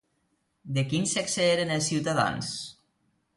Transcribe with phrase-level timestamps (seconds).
[0.77, 2.51] De quin sexe eren els ciutadans?